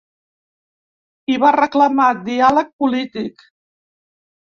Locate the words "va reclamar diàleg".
1.45-2.75